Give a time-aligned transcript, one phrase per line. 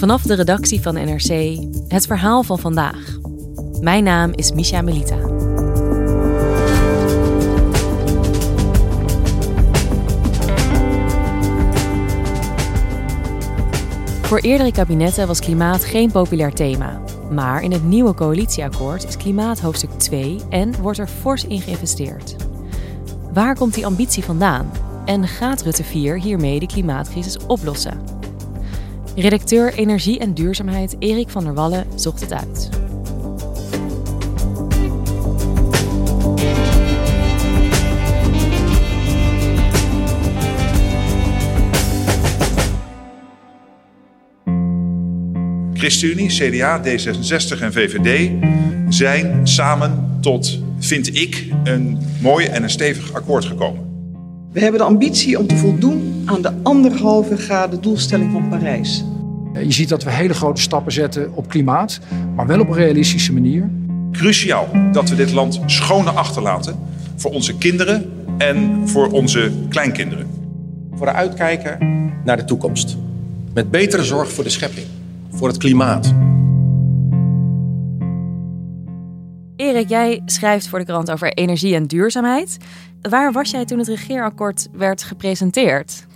[0.00, 3.18] Vanaf de redactie van NRC het verhaal van vandaag.
[3.80, 5.16] Mijn naam is Misha Melita.
[14.22, 17.00] Voor eerdere kabinetten was klimaat geen populair thema.
[17.30, 22.36] Maar in het nieuwe coalitieakkoord is klimaat hoofdstuk 2 en wordt er fors in geïnvesteerd.
[23.32, 24.70] Waar komt die ambitie vandaan?
[25.04, 28.19] En gaat Rutte 4 hiermee de klimaatcrisis oplossen?
[29.20, 32.68] Redacteur Energie en Duurzaamheid Erik van der Wallen zocht het uit.
[45.74, 48.30] ChristenUnie, CDA, D66 en VVD
[48.88, 53.89] zijn samen tot, vind ik, een mooi en een stevig akkoord gekomen.
[54.52, 59.04] We hebben de ambitie om te voldoen aan de anderhalve graden doelstelling van Parijs.
[59.52, 62.00] Je ziet dat we hele grote stappen zetten op klimaat,
[62.34, 63.70] maar wel op een realistische manier.
[64.12, 66.78] Cruciaal dat we dit land schoner achterlaten
[67.16, 70.26] voor onze kinderen en voor onze kleinkinderen.
[70.94, 71.78] Vooruitkijken
[72.24, 72.96] naar de toekomst.
[73.54, 74.86] Met betere zorg voor de schepping,
[75.30, 76.14] voor het klimaat.
[79.60, 82.56] Erik, jij schrijft voor de krant over energie en duurzaamheid.
[83.00, 86.06] Waar was jij toen het regeerakkoord werd gepresenteerd?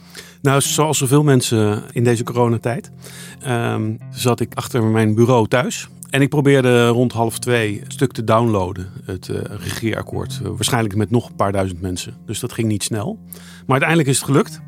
[0.43, 2.91] Nou, zoals zoveel mensen in deze coronatijd,
[3.49, 5.89] um, zat ik achter mijn bureau thuis.
[6.11, 10.41] En ik probeerde rond half twee een stuk te downloaden, het uh, regeerakkoord.
[10.43, 12.15] Uh, waarschijnlijk met nog een paar duizend mensen.
[12.27, 13.19] Dus dat ging niet snel.
[13.33, 14.61] Maar uiteindelijk is het gelukt.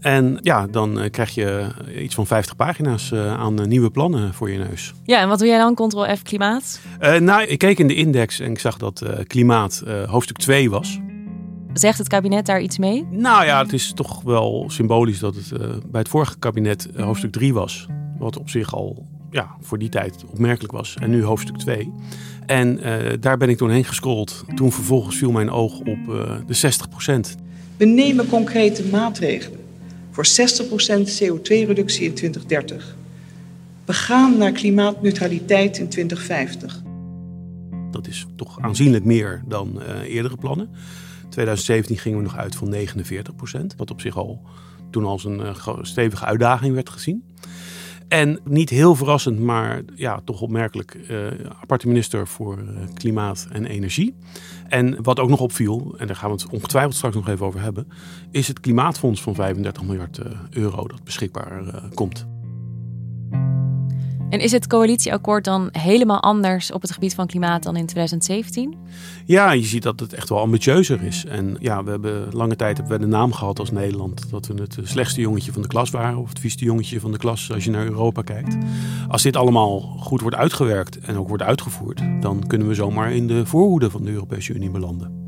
[0.00, 1.66] En ja, dan uh, krijg je
[1.98, 4.94] iets van 50 pagina's aan nieuwe plannen voor je neus.
[5.04, 5.74] Ja, en wat doe jij dan?
[5.74, 6.80] Ctrl-F klimaat?
[7.18, 10.98] nou, ik keek in de index en ik zag dat klimaat hoofdstuk 2 was.
[11.78, 13.06] Zegt het kabinet daar iets mee?
[13.10, 17.04] Nou ja, het is toch wel symbolisch dat het uh, bij het vorige kabinet uh,
[17.04, 17.86] hoofdstuk 3 was.
[18.18, 20.96] Wat op zich al ja, voor die tijd opmerkelijk was.
[21.00, 21.92] En nu hoofdstuk 2.
[22.46, 24.44] En uh, daar ben ik toen heen gescrolld.
[24.54, 25.98] Toen vervolgens viel mijn oog op
[26.46, 26.72] de
[27.36, 27.40] 60%
[27.76, 29.60] We nemen concrete maatregelen
[30.18, 32.96] voor 60% CO2-reductie in 2030.
[33.84, 36.82] We gaan naar klimaatneutraliteit in 2050.
[37.90, 40.70] Dat is toch aanzienlijk meer dan eerdere plannen.
[41.28, 43.74] 2017 gingen we nog uit van 49 procent.
[43.76, 44.42] Wat op zich al
[44.90, 47.24] toen als een uh, stevige uitdaging werd gezien.
[48.08, 51.26] En niet heel verrassend, maar ja, toch opmerkelijk, uh,
[51.60, 54.14] aparte minister voor uh, Klimaat en Energie.
[54.68, 57.60] En wat ook nog opviel, en daar gaan we het ongetwijfeld straks nog even over
[57.60, 57.88] hebben,
[58.30, 60.20] is het klimaatfonds van 35 miljard
[60.50, 62.26] euro dat beschikbaar komt.
[64.28, 68.74] En is het coalitieakkoord dan helemaal anders op het gebied van klimaat dan in 2017?
[69.24, 71.24] Ja, je ziet dat het echt wel ambitieuzer is.
[71.24, 74.54] En ja, we hebben lange tijd hebben we de naam gehad als Nederland dat we
[74.54, 76.18] het slechtste jongetje van de klas waren.
[76.18, 78.56] Of het vieste jongetje van de klas als je naar Europa kijkt.
[79.08, 83.26] Als dit allemaal goed wordt uitgewerkt en ook wordt uitgevoerd, dan kunnen we zomaar in
[83.26, 85.26] de voorhoede van de Europese Unie belanden.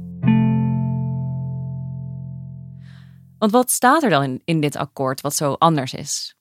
[3.39, 6.40] Want wat staat er dan in, in dit akkoord wat zo anders is?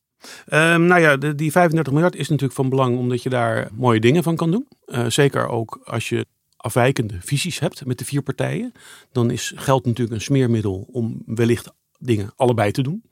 [0.54, 4.00] Um, nou ja, de, die 35 miljard is natuurlijk van belang omdat je daar mooie
[4.00, 4.68] dingen van kan doen.
[4.86, 6.26] Uh, zeker ook als je
[6.58, 8.72] afwijkende visies hebt met de vier partijen.
[9.12, 13.04] Dan is geld natuurlijk een smeermiddel om wellicht dingen allebei te doen.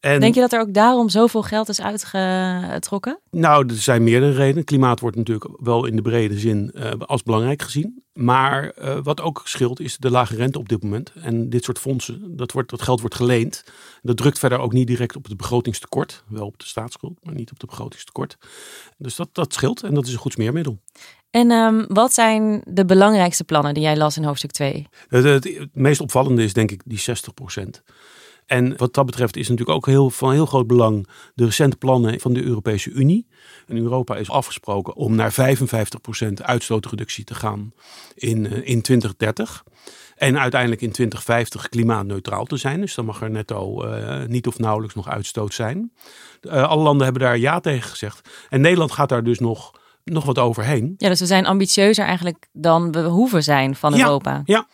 [0.00, 3.20] En, Denk je dat er ook daarom zoveel geld is uitgetrokken?
[3.30, 4.64] Nou, er zijn meerdere redenen.
[4.64, 8.03] Klimaat wordt natuurlijk wel in de brede zin uh, als belangrijk gezien.
[8.14, 11.12] Maar uh, wat ook scheelt is de lage rente op dit moment.
[11.14, 13.64] En dit soort fondsen, dat, wordt, dat geld wordt geleend.
[14.02, 16.24] Dat drukt verder ook niet direct op het begrotingstekort.
[16.28, 18.38] Wel op de staatsschuld, maar niet op het begrotingstekort.
[18.98, 20.78] Dus dat, dat scheelt en dat is een goed smeermiddel.
[21.30, 24.88] En um, wat zijn de belangrijkste plannen die jij las in hoofdstuk 2?
[25.08, 27.82] Het, het, het meest opvallende is denk ik die 60 procent.
[28.46, 32.20] En wat dat betreft is natuurlijk ook heel, van heel groot belang de recente plannen
[32.20, 33.26] van de Europese Unie.
[33.66, 37.72] In Europa is afgesproken om naar 55% uitstootreductie te gaan
[38.14, 39.64] in, eh, in 2030.
[40.14, 42.80] En uiteindelijk in 2050 klimaatneutraal te zijn.
[42.80, 45.92] Dus dan mag er netto uh, niet of nauwelijks nog uitstoot zijn.
[46.42, 48.28] Uh, alle landen hebben daar ja tegen gezegd.
[48.48, 49.70] En Nederland gaat daar dus nog,
[50.04, 50.94] nog wat overheen.
[50.96, 54.42] Ja, dus we zijn ambitieuzer eigenlijk dan we hoeven zijn van Europa.
[54.44, 54.66] Ja,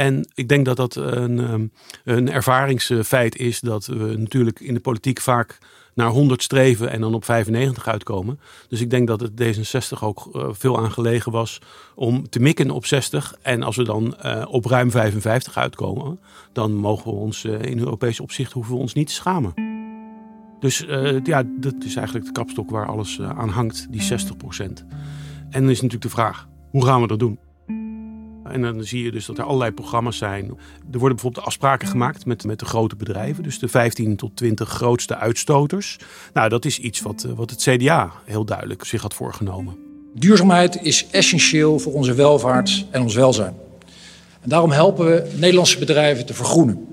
[0.00, 1.66] en ik denk dat dat een, ehm,
[2.04, 5.58] een ervaringsfeit is dat we natuurlijk in de politiek vaak
[5.94, 8.40] naar 100 streven en dan op 95 uitkomen.
[8.68, 11.58] Dus ik denk dat het D66 ook uh, veel aangelegen was
[11.94, 13.34] om te mikken op 60.
[13.42, 16.20] En als we dan uh, op ruim 55 uitkomen,
[16.52, 19.52] dan mogen we ons uh, in Europees opzicht hoeven we ons niet te schamen.
[20.60, 20.78] Dus
[21.22, 24.06] ja, dat is eigenlijk de kapstok waar alles aan hangt, die 60%
[24.58, 24.82] En
[25.50, 27.38] dan is natuurlijk de vraag, hoe gaan we dat doen?
[28.50, 30.44] En dan zie je dus dat er allerlei programma's zijn.
[30.44, 33.42] Er worden bijvoorbeeld afspraken gemaakt met, met de grote bedrijven.
[33.42, 35.98] Dus de 15 tot 20 grootste uitstoters.
[36.32, 39.76] Nou, dat is iets wat, eh, wat het CDA heel duidelijk zich had voorgenomen.
[40.14, 43.54] Duurzaamheid is essentieel voor onze welvaart en ons welzijn.
[44.40, 46.86] En daarom helpen we Nederlandse bedrijven te vergroenen.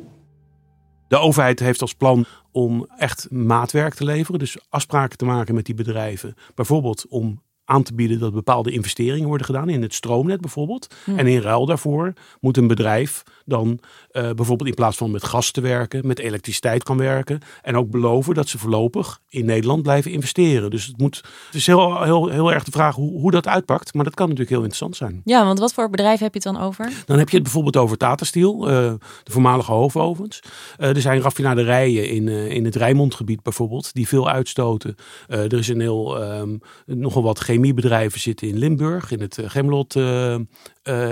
[1.07, 4.39] De overheid heeft als plan om echt maatwerk te leveren.
[4.39, 6.35] Dus afspraken te maken met die bedrijven.
[6.55, 10.95] Bijvoorbeeld om aan te bieden dat bepaalde investeringen worden gedaan in het stroomnet bijvoorbeeld.
[11.03, 11.19] Hmm.
[11.19, 13.79] En in ruil daarvoor moet een bedrijf dan
[14.11, 17.39] uh, bijvoorbeeld in plaats van met gas te werken, met elektriciteit kan werken.
[17.61, 20.69] En ook beloven dat ze voorlopig in Nederland blijven investeren.
[20.69, 21.15] Dus het, moet,
[21.45, 23.93] het is heel, heel, heel erg de vraag hoe, hoe dat uitpakt.
[23.93, 25.21] Maar dat kan natuurlijk heel interessant zijn.
[25.23, 26.91] Ja, want wat voor bedrijf heb je het dan over?
[27.05, 28.93] Dan heb je het bijvoorbeeld over Tata Steel, uh,
[29.23, 30.39] de voormalige hoofdovens.
[30.77, 34.95] Uh, er zijn raffinaderijen in, in het Rijnmondgebied bijvoorbeeld, die veel uitstoten.
[35.27, 40.37] er is een heel, um, nogal wat chemiebedrijven zitten in Limburg, in het Gemlot uh,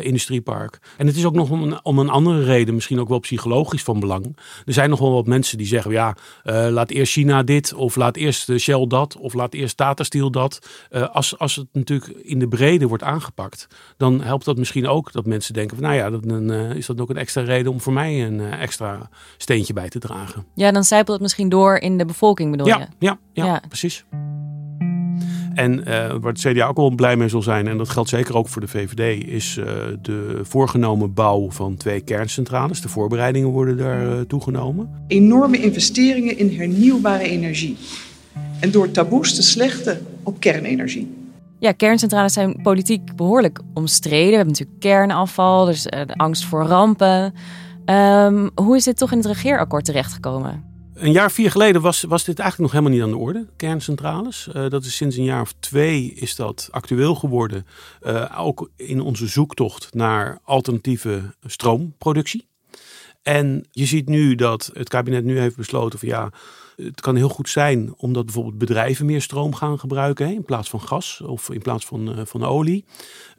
[0.02, 0.80] industriepark.
[0.98, 3.84] En het is ook nog om een, om een, andere reden, misschien ook wel psychologisch
[3.84, 4.38] van belang.
[4.66, 7.96] Er zijn nog wel wat mensen die zeggen, ja, uh, laat eerst China dit, of
[7.96, 10.68] laat eerst Shell dat, of laat eerst Tata Steel dat.
[11.12, 13.68] Als, als het natuurlijk in de brede wordt aangepakt,
[13.98, 17.10] dan helpt dat misschien ook dat mensen denken, van, nou ja, dan is dat ook
[17.10, 20.46] een extra reden om voor mij een extra steentje bij te dragen.
[20.56, 22.88] Ja, dan zijpelt het misschien door in de bevolking, bedoel ja, je?
[23.00, 23.62] Ja, ja, ja.
[23.68, 24.06] precies.
[25.56, 28.36] En uh, waar het CDA ook wel blij mee zal zijn, en dat geldt zeker
[28.36, 29.66] ook voor de VVD, is uh,
[30.02, 32.82] de voorgenomen bouw van twee kerncentrales.
[32.82, 34.90] De voorbereidingen worden daar uh, toegenomen.
[35.08, 37.78] Enorme investeringen in hernieuwbare energie.
[38.60, 41.14] En door taboes te slechten op kernenergie.
[41.60, 44.30] Ja, kerncentrales zijn politiek behoorlijk omstreden.
[44.30, 47.34] We hebben natuurlijk kernafval, dus de angst voor rampen.
[47.86, 50.75] Um, hoe is dit toch in het regeerakkoord terechtgekomen?
[50.96, 54.48] Een jaar vier geleden was, was dit eigenlijk nog helemaal niet aan de orde, kerncentrales.
[54.56, 57.66] Uh, dat is sinds een jaar of twee is dat actueel geworden.
[58.02, 62.48] Uh, ook in onze zoektocht naar alternatieve stroomproductie.
[63.22, 66.30] En je ziet nu dat het kabinet nu heeft besloten van ja,
[66.76, 70.82] het kan heel goed zijn omdat bijvoorbeeld bedrijven meer stroom gaan gebruiken in plaats van
[70.82, 72.86] gas of in plaats van, uh, van olie.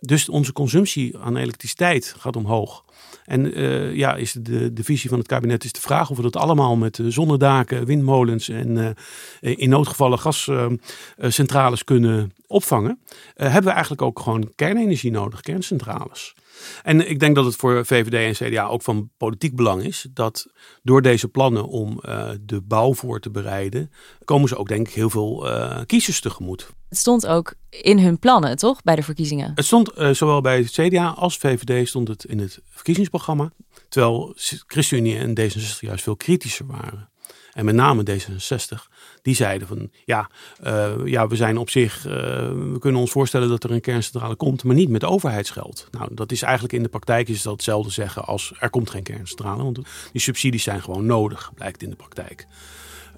[0.00, 2.84] Dus onze consumptie aan elektriciteit gaat omhoog.
[3.24, 6.22] En uh, ja, is de, de visie van het kabinet is de vraag of we
[6.22, 8.96] dat allemaal met zonnedaken, windmolens en
[9.40, 13.00] in noodgevallen gascentrales kunnen opvangen.
[13.34, 16.34] hebben we eigenlijk ook gewoon kernenergie nodig, kerncentrales.
[16.82, 20.46] En ik denk dat het voor VVD en CDA ook van politiek belang is dat
[20.82, 23.90] door deze plannen om uh, de bouw voor te bereiden,
[24.24, 26.68] komen ze ook denk ik heel veel uh, kiezers tegemoet.
[26.88, 29.52] Het stond ook in hun plannen, toch, bij de verkiezingen?
[29.54, 33.52] Het stond uh, zowel bij het CDA als VVD stond het in het verkiezingsprogramma,
[33.88, 34.32] terwijl
[34.66, 37.10] ChristenUnie en D66 juist veel kritischer waren.
[37.56, 38.90] En met name D66,
[39.22, 40.30] die zeiden van ja,
[40.64, 44.34] uh, ja we zijn op zich, uh, we kunnen ons voorstellen dat er een kerncentrale
[44.34, 45.88] komt, maar niet met overheidsgeld.
[45.90, 49.02] Nou, dat is eigenlijk in de praktijk is dat hetzelfde zeggen als er komt geen
[49.02, 49.78] kerncentrale, want
[50.12, 52.46] die subsidies zijn gewoon nodig, blijkt in de praktijk.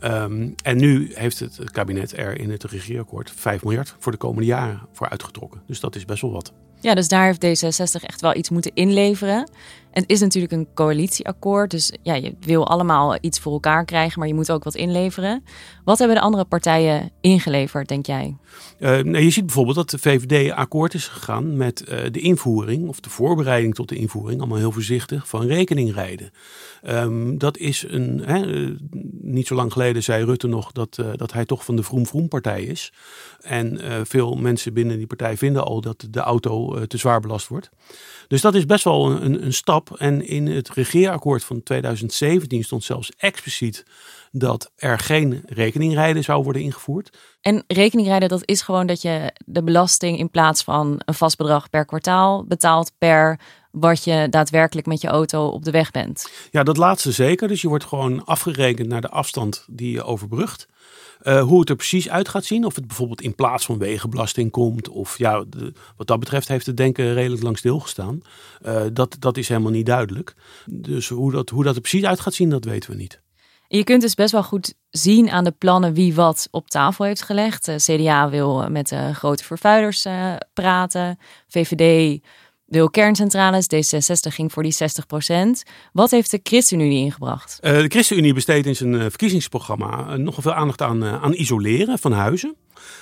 [0.04, 4.46] Um, en nu heeft het kabinet er in het regeerakkoord 5 miljard voor de komende
[4.46, 5.62] jaren voor uitgetrokken.
[5.66, 6.52] Dus dat is best wel wat.
[6.80, 9.50] Ja, dus daar heeft D66 echt wel iets moeten inleveren.
[9.98, 14.28] Het is natuurlijk een coalitieakkoord, dus ja, je wil allemaal iets voor elkaar krijgen, maar
[14.28, 15.44] je moet ook wat inleveren.
[15.84, 18.36] Wat hebben de andere partijen ingeleverd, denk jij?
[18.78, 22.88] Uh, nou, je ziet bijvoorbeeld dat de VVD akkoord is gegaan met uh, de invoering,
[22.88, 26.30] of de voorbereiding tot de invoering, allemaal heel voorzichtig, van rekeningrijden.
[26.88, 28.68] Um, dat is een, hè,
[29.20, 32.28] niet zo lang geleden zei Rutte nog dat, dat hij toch van de Vroom Vroom
[32.28, 32.92] partij is.
[33.40, 37.70] En veel mensen binnen die partij vinden al dat de auto te zwaar belast wordt.
[38.28, 39.87] Dus dat is best wel een, een stap.
[39.96, 43.84] En in het regeerakkoord van 2017 stond zelfs expliciet
[44.30, 47.18] dat er geen rekeningrijden zou worden ingevoerd.
[47.40, 51.70] En rekeningrijden, dat is gewoon dat je de belasting in plaats van een vast bedrag
[51.70, 53.40] per kwartaal betaalt per
[53.70, 56.30] wat je daadwerkelijk met je auto op de weg bent.
[56.50, 57.48] Ja, dat laatste zeker.
[57.48, 60.66] Dus je wordt gewoon afgerekend naar de afstand die je overbrugt.
[61.22, 64.50] Uh, hoe het er precies uit gaat zien, of het bijvoorbeeld in plaats van wegenbelasting
[64.50, 65.44] komt, of ja,
[65.96, 68.20] wat dat betreft heeft het denken redelijk lang stilgestaan.
[68.66, 70.34] Uh, dat, dat is helemaal niet duidelijk.
[70.66, 73.20] Dus hoe dat, hoe dat er precies uit gaat zien, dat weten we niet.
[73.68, 77.22] Je kunt dus best wel goed zien aan de plannen wie wat op tafel heeft
[77.22, 77.64] gelegd.
[77.64, 80.06] De CDA wil met grote vervuilers
[80.52, 81.18] praten.
[81.48, 82.20] VVD
[82.68, 83.66] wil kerncentrales.
[83.74, 84.76] D66 ging voor die 60%
[85.92, 87.58] Wat heeft de ChristenUnie ingebracht?
[87.62, 92.12] Uh, de ChristenUnie besteedt in zijn uh, verkiezingsprogramma nogal veel aandacht aan, aan isoleren van
[92.12, 92.54] huizen.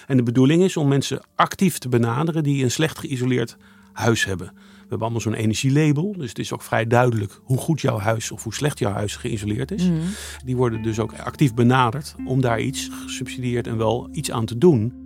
[0.07, 3.57] En de bedoeling is om mensen actief te benaderen die een slecht geïsoleerd
[3.93, 4.53] huis hebben.
[4.55, 6.13] We hebben allemaal zo'n energielabel.
[6.17, 9.17] Dus het is ook vrij duidelijk hoe goed jouw huis of hoe slecht jouw huis
[9.17, 9.83] geïsoleerd is.
[9.83, 9.97] Mhm.
[10.45, 14.59] Die worden dus ook actief benaderd om daar iets gesubsidieerd en wel iets aan te
[14.59, 15.05] doen.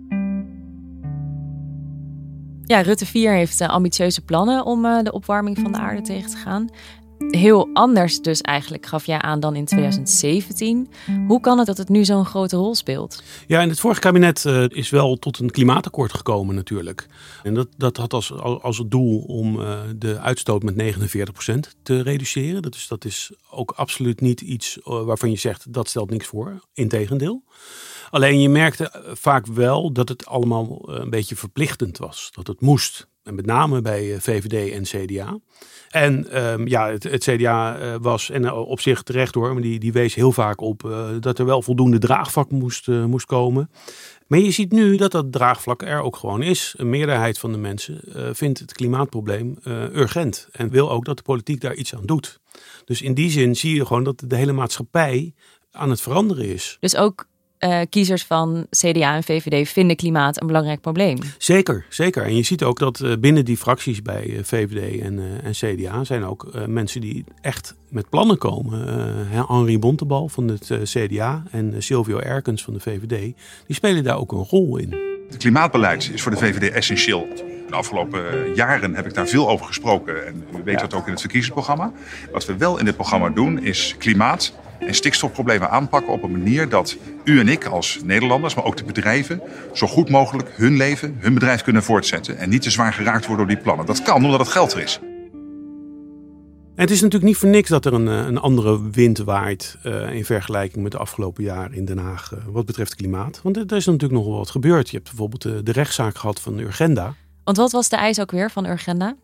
[2.71, 6.37] Ja, Rutte 4 heeft ambitieuze plannen om eh, de opwarming van de aarde tegen te
[6.37, 6.69] gaan
[7.29, 10.89] heel anders dus eigenlijk, gaf jij aan, dan in 2017.
[11.27, 13.23] Hoe kan het dat het nu zo'n grote rol speelt?
[13.47, 17.07] Ja, in het vorige kabinet uh, is wel tot een klimaatakkoord gekomen natuurlijk.
[17.43, 19.59] En dat, dat had als, als doel om
[19.97, 22.61] de uitstoot met 49% te reduceren.
[22.61, 26.59] Dat is, dat is ook absoluut niet iets waarvan je zegt dat stelt niks voor.
[26.73, 27.43] Integendeel.
[28.11, 32.29] Alleen je merkte vaak wel dat het allemaal een beetje verplichtend was.
[32.33, 33.09] Dat het moest.
[33.23, 35.39] En met name bij VVD en CDA.
[35.89, 40.15] En um, ja, het, CDA was, en op zich terecht hoor, maar die, die wees
[40.15, 43.71] heel vaak op dat er wel voldoende draagvlak moest, moest komen.
[44.27, 46.73] Maar je ziet nu dat dat draagvlak er ook gewoon is.
[46.77, 48.01] Een meerderheid van de mensen
[48.35, 49.57] vindt het klimaatprobleem
[49.93, 50.47] urgent.
[50.51, 52.39] En wil ook dat de politiek daar iets aan doet.
[52.85, 55.33] Dus in die zin zie je gewoon dat de hele maatschappij
[55.71, 56.77] aan het veranderen is.
[56.79, 57.29] Dus ook
[57.65, 61.17] uh, kiezers van CDA en VVD vinden klimaat een belangrijk probleem.
[61.37, 62.23] Zeker, zeker.
[62.23, 66.03] En je ziet ook dat uh, binnen die fracties bij uh, VVD en, en, CDA
[66.03, 68.87] zijn ook mensen die echt met plannen komen.
[69.29, 73.33] Henri Bontebal van het CDA en Silvio Erkens van de VVD,
[73.67, 74.95] die spelen daar ook een rol in.
[75.27, 77.27] Het klimaatbeleid is voor de VVD essentieel.
[77.69, 81.11] De afgelopen jaren heb ik daar veel over gesproken en u weet dat ook in
[81.11, 81.91] het verkiezingsprogramma.
[82.31, 84.53] Wat we wel in dit programma doen is klimaat
[84.87, 88.83] en stikstofproblemen aanpakken op een manier dat u en ik als Nederlanders, maar ook de
[88.83, 89.41] bedrijven,
[89.73, 93.45] zo goed mogelijk hun leven, hun bedrijf kunnen voortzetten en niet te zwaar geraakt worden
[93.45, 93.85] door die plannen.
[93.85, 94.99] Dat kan omdat het geld er is.
[96.75, 100.13] Het is natuurlijk niet voor niks dat er een, eh, een andere wind waait uh,
[100.13, 103.39] in vergelijking met de afgelopen jaren in Den Haag uh, wat betreft klimaat.
[103.43, 104.89] Want er is natuurlijk nog wel wat gebeurd.
[104.89, 107.13] Je hebt bijvoorbeeld de, de rechtszaak gehad van Urgenda.
[107.43, 109.15] Want wat was de eis ook weer van Urgenda?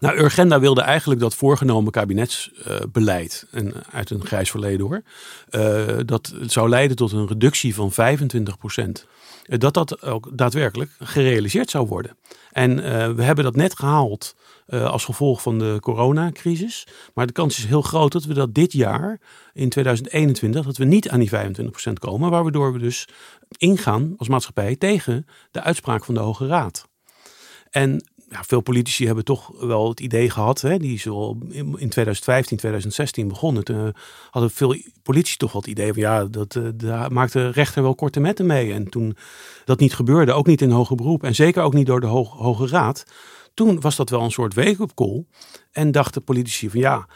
[0.00, 5.02] Nou, Urgenda wilde eigenlijk dat voorgenomen kabinetsbeleid, uh, en uit een grijs verleden hoor,
[5.50, 9.06] uh, dat zou leiden tot een reductie van 25 procent.
[9.46, 12.16] Uh, dat dat ook daadwerkelijk gerealiseerd zou worden.
[12.52, 12.76] En
[13.16, 14.34] we hebben dat net gehaald
[14.68, 16.86] als gevolg van de coronacrisis.
[17.14, 19.20] Maar de kans is heel groot dat we dat dit jaar,
[19.52, 22.30] in 2021, dat we niet aan die 25 procent komen.
[22.30, 23.08] Waardoor we dus
[23.56, 26.88] ingaan als maatschappij tegen de uitspraak van de Hoge Raad.
[27.70, 28.04] En
[28.42, 33.64] veel politici hebben toch wel het idee gehad, hè, die zo in 2015, 2016 begonnen.
[33.64, 33.94] Toen
[34.30, 37.94] hadden veel politici toch wel het idee van ja, dat, uh, daar maakte rechter wel
[37.94, 38.72] korte metten mee.
[38.72, 39.16] En toen
[39.64, 42.66] dat niet gebeurde, ook niet in hoger beroep en zeker ook niet door de Hoge
[42.66, 43.04] Raad,
[43.54, 45.22] toen was dat wel een soort wake-up.
[45.72, 47.06] En dachten politici van ja,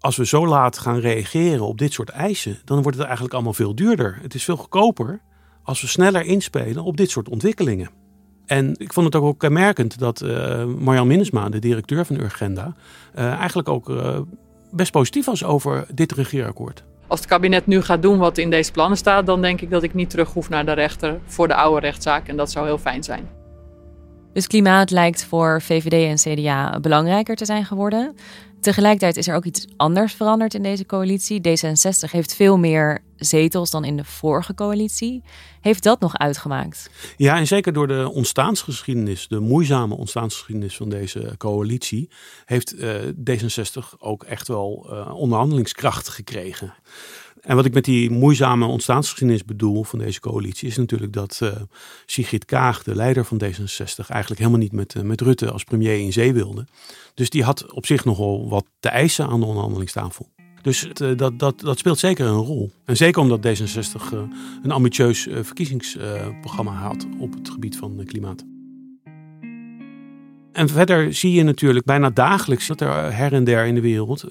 [0.00, 3.52] als we zo laat gaan reageren op dit soort eisen, dan wordt het eigenlijk allemaal
[3.52, 4.18] veel duurder.
[4.22, 5.20] Het is veel goedkoper
[5.62, 7.90] als we sneller inspelen op dit soort ontwikkelingen.
[8.48, 12.74] En ik vond het ook, ook kenmerkend dat uh, Marjan Minnesma, de directeur van Urgenda,
[13.18, 14.18] uh, eigenlijk ook uh,
[14.70, 16.84] best positief was over dit regeerakkoord.
[17.06, 19.82] Als het kabinet nu gaat doen wat in deze plannen staat, dan denk ik dat
[19.82, 22.28] ik niet terug hoef naar de rechter voor de oude rechtszaak.
[22.28, 23.28] En dat zou heel fijn zijn.
[24.32, 28.16] Dus klimaat lijkt voor VVD en CDA belangrijker te zijn geworden.
[28.60, 31.40] Tegelijkertijd is er ook iets anders veranderd in deze coalitie.
[31.48, 35.22] D66 heeft veel meer zetels dan in de vorige coalitie.
[35.60, 36.90] Heeft dat nog uitgemaakt?
[37.16, 42.10] Ja, en zeker door de ontstaansgeschiedenis, de moeizame ontstaansgeschiedenis van deze coalitie,
[42.44, 42.94] heeft uh,
[43.30, 46.74] D66 ook echt wel uh, onderhandelingskracht gekregen.
[47.40, 51.52] En wat ik met die moeizame ontstaansgeschiedenis bedoel van deze coalitie, is natuurlijk dat uh,
[52.06, 56.12] Sigrid Kaag, de leider van D66, eigenlijk helemaal niet met, met Rutte als premier in
[56.12, 56.66] zee wilde.
[57.14, 60.28] Dus die had op zich nogal wat te eisen aan de onderhandelingstafel.
[60.62, 62.72] Dus uh, dat, dat, dat speelt zeker een rol.
[62.84, 64.12] En zeker omdat D66
[64.62, 68.44] een ambitieus verkiezingsprogramma had op het gebied van klimaat.
[70.52, 74.24] En verder zie je natuurlijk bijna dagelijks dat er her en der in de wereld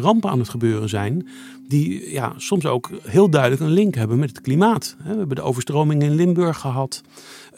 [0.00, 1.28] rampen aan het gebeuren zijn.
[1.68, 4.96] Die ja, soms ook heel duidelijk een link hebben met het klimaat.
[5.02, 7.02] We hebben de overstroming in Limburg gehad.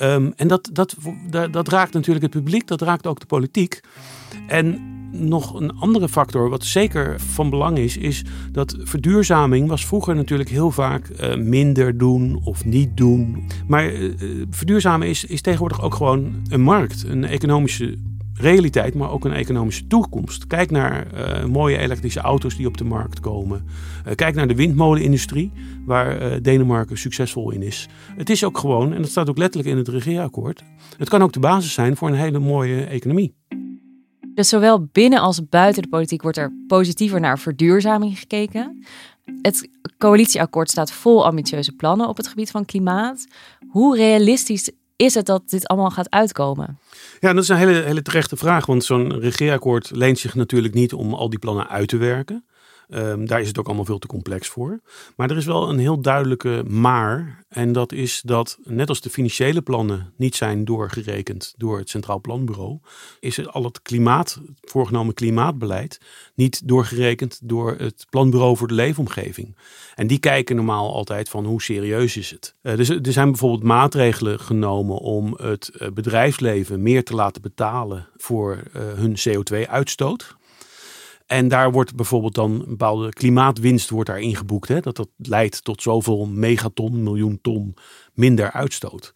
[0.00, 0.96] Um, en dat, dat,
[1.30, 3.80] dat, dat raakt natuurlijk het publiek, dat raakt ook de politiek.
[4.46, 4.80] En
[5.12, 10.50] nog een andere factor, wat zeker van belang is, is dat verduurzaming was vroeger natuurlijk
[10.50, 13.46] heel vaak uh, minder doen of niet doen.
[13.66, 14.14] Maar uh,
[14.50, 17.98] verduurzamen is, is tegenwoordig ook gewoon een markt, een economische
[18.34, 20.46] realiteit, maar ook een economische toekomst.
[20.46, 21.06] Kijk naar
[21.48, 23.64] mooie elektrische auto's die op de markt komen.
[24.14, 25.52] Kijk naar de windmolenindustrie,
[25.86, 27.88] waar Denemarken succesvol in is.
[28.16, 30.62] Het is ook gewoon, en dat staat ook letterlijk in het regeerakkoord,
[30.98, 33.34] het kan ook de basis zijn voor een hele mooie economie.
[34.34, 38.84] Dus zowel binnen als buiten de politiek wordt er positiever naar verduurzaming gekeken.
[39.42, 43.26] Het coalitieakkoord staat vol ambitieuze plannen op het gebied van klimaat.
[43.68, 46.78] Hoe realistisch is het dat dit allemaal gaat uitkomen?
[47.20, 48.66] Ja, dat is een hele, hele terechte vraag.
[48.66, 52.44] Want zo'n regeerakkoord leent zich natuurlijk niet om al die plannen uit te werken.
[52.94, 54.80] Um, daar is het ook allemaal veel te complex voor.
[55.16, 57.44] Maar er is wel een heel duidelijke maar.
[57.48, 62.20] En dat is dat, net als de financiële plannen niet zijn doorgerekend door het Centraal
[62.20, 62.78] Planbureau,
[63.20, 66.00] is het al het klimaat, het voorgenomen klimaatbeleid
[66.34, 69.56] niet doorgerekend door het Planbureau voor de Leefomgeving.
[69.94, 72.54] En die kijken normaal altijd van hoe serieus is het.
[72.62, 78.08] Uh, dus er zijn bijvoorbeeld maatregelen genomen om het uh, bedrijfsleven meer te laten betalen
[78.16, 80.36] voor uh, hun CO2-uitstoot.
[81.32, 84.68] En daar wordt bijvoorbeeld dan een bepaalde klimaatwinst wordt daar ingeboekt.
[84.68, 84.80] Hè?
[84.80, 87.76] Dat dat leidt tot zoveel megaton, miljoen ton
[88.14, 89.12] minder uitstoot.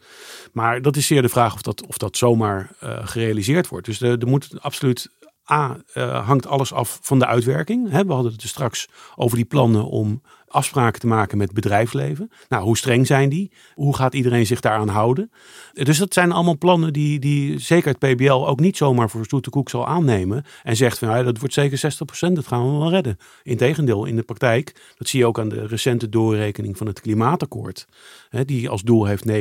[0.53, 3.87] Maar dat is zeer de vraag of dat, of dat zomaar uh, gerealiseerd wordt.
[3.87, 5.11] Dus er, moet absoluut
[5.51, 7.91] A, uh, hangt alles af van de uitwerking.
[7.91, 8.05] Hè?
[8.05, 12.31] We hadden het er straks over die plannen om afspraken te maken met bedrijfsleven.
[12.49, 13.53] Nou, hoe streng zijn die?
[13.75, 15.31] Hoe gaat iedereen zich daaraan houden?
[15.73, 19.51] Dus dat zijn allemaal plannen die, die zeker het PBL ook niet zomaar voor zoete
[19.51, 20.45] koek zal aannemen.
[20.63, 21.93] En zegt van dat wordt zeker
[22.29, 23.17] 60%, dat gaan we wel redden.
[23.43, 27.87] Integendeel, in de praktijk, dat zie je ook aan de recente doorrekening van het klimaatakkoord.
[28.29, 29.33] Hè, die als doel heeft 49%.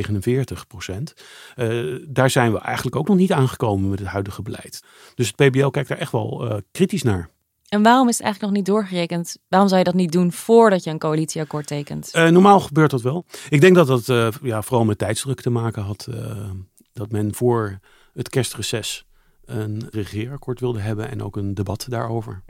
[1.56, 4.82] Uh, daar zijn we eigenlijk ook nog niet aangekomen met het huidige beleid.
[5.14, 7.34] Dus het PBL kijkt daar echt wel uh, kritisch naar.
[7.68, 9.36] En waarom is het eigenlijk nog niet doorgerekend?
[9.48, 12.10] Waarom zou je dat niet doen voordat je een coalitieakkoord tekent?
[12.14, 13.24] Uh, normaal gebeurt dat wel.
[13.48, 16.06] Ik denk dat dat uh, ja, vooral met tijdsdruk te maken had.
[16.10, 16.50] Uh,
[16.92, 17.78] dat men voor
[18.12, 19.06] het kerstreces
[19.44, 22.42] een regeerakkoord wilde hebben en ook een debat daarover.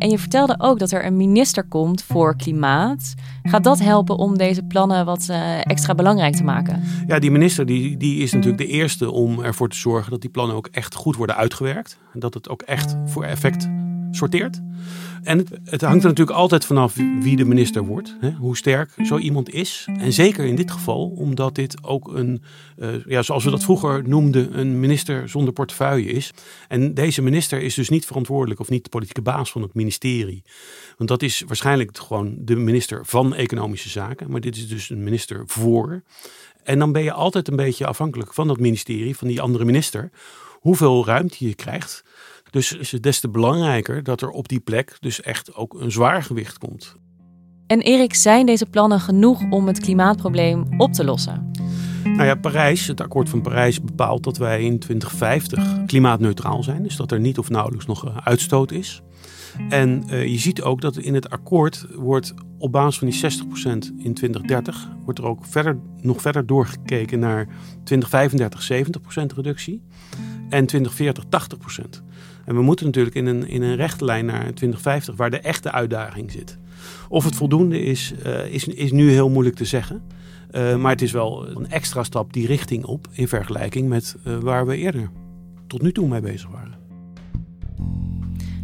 [0.00, 3.14] En je vertelde ook dat er een minister komt voor klimaat.
[3.42, 5.28] Gaat dat helpen om deze plannen wat
[5.62, 6.82] extra belangrijk te maken?
[7.06, 10.30] Ja, die minister die, die is natuurlijk de eerste om ervoor te zorgen dat die
[10.30, 11.98] plannen ook echt goed worden uitgewerkt.
[12.12, 13.68] En dat het ook echt voor effect
[14.10, 14.60] sorteert.
[15.22, 18.16] En het, het, hangt er natuurlijk altijd vanaf wie de minister wordt.
[18.20, 18.30] Hè?
[18.30, 19.88] Hoe sterk zo iemand is.
[19.98, 22.42] En zeker in dit geval, omdat dit ook een,
[22.78, 26.32] uh, ja, zoals we dat vroeger noemden, een minister zonder portefeuille is.
[26.68, 30.42] En deze minister is dus niet verantwoordelijk of niet de politieke baas van het ministerie.
[30.96, 34.30] Want dat is waarschijnlijk gewoon de minister van Economische Zaken.
[34.30, 36.02] Maar dit is dus een minister voor.
[36.62, 40.10] En dan ben je altijd een beetje afhankelijk van dat ministerie, van die andere minister.
[40.60, 42.04] Hoeveel ruimte je krijgt.
[42.50, 45.92] Dus is het des te belangrijker dat er op die plek dus echt ook een
[45.92, 46.96] zwaar gewicht komt.
[47.66, 51.50] En Erik, zijn deze plannen genoeg om het klimaatprobleem op te lossen?
[52.04, 56.82] Nou ja, Parijs, het akkoord van Parijs bepaalt dat wij in 2050 klimaatneutraal zijn.
[56.82, 59.02] Dus dat er niet of nauwelijks nog uitstoot is.
[59.68, 64.04] En uh, je ziet ook dat in het akkoord wordt op basis van die 60%
[64.04, 67.48] in 2030, wordt er ook verder, nog verder doorgekeken naar
[67.84, 68.70] 2035
[69.22, 69.82] 70% reductie
[70.48, 72.09] en 2040 80%.
[72.50, 75.72] En we moeten natuurlijk in een, in een rechte lijn naar 2050, waar de echte
[75.72, 76.58] uitdaging zit.
[77.08, 80.02] Of het voldoende is, uh, is, is nu heel moeilijk te zeggen.
[80.50, 84.38] Uh, maar het is wel een extra stap die richting op in vergelijking met uh,
[84.38, 85.10] waar we eerder
[85.66, 86.79] tot nu toe mee bezig waren.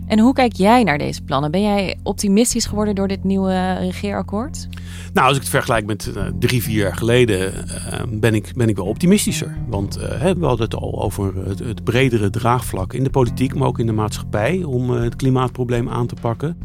[0.06, 1.50] En hoe kijk jij naar deze plannen?
[1.50, 4.68] Ben jij optimistisch geworden door dit nieuwe regeerakkoord?
[5.12, 8.68] Nou, als ik het vergelijk met uh, drie, vier jaar geleden, uh, ben, ik, ben
[8.68, 9.56] ik wel optimistischer.
[9.68, 13.78] Want uh, we hadden het al over het, bredere draagvlak in de politiek, maar ook
[13.78, 16.58] in de maatschappij om het klimaatprobleem aan te pakken.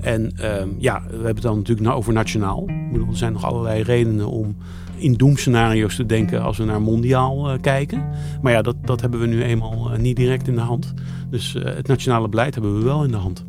[0.00, 2.64] En ehm, ja, we hebben het dan natuurlijk over nationaal.
[2.68, 4.56] Er zijn nog allerlei redenen om
[4.96, 8.04] in doemscenario's te denken als we naar mondiaal uh, kijken.
[8.42, 10.94] Maar ja, dat, dat hebben we nu eenmaal uh, niet direct in de hand.
[11.30, 13.44] Dus uh, het nationale beleid hebben we wel in de hand.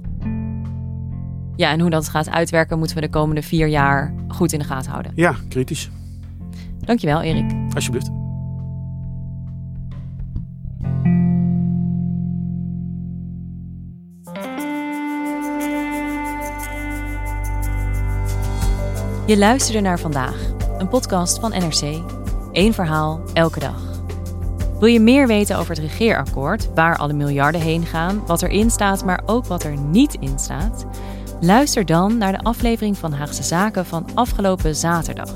[1.55, 4.65] Ja, en hoe dat gaat uitwerken moeten we de komende vier jaar goed in de
[4.65, 5.12] gaten houden.
[5.15, 5.89] Ja, kritisch.
[6.79, 7.51] Dankjewel, Erik.
[7.73, 8.10] Alsjeblieft.
[19.27, 20.36] Je luisterde naar vandaag,
[20.77, 22.01] een podcast van NRC.
[22.51, 23.81] Eén verhaal, elke dag.
[24.79, 29.05] Wil je meer weten over het regeerakkoord, waar alle miljarden heen gaan, wat erin staat,
[29.05, 30.85] maar ook wat er niet in staat?
[31.39, 35.33] Luister dan naar de aflevering van Haagse Zaken van afgelopen zaterdag.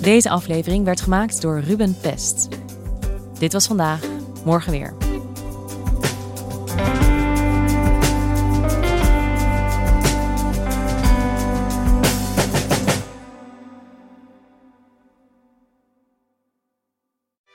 [0.00, 2.48] Deze aflevering werd gemaakt door Ruben Pest.
[3.38, 4.00] Dit was vandaag,
[4.44, 5.09] morgen weer.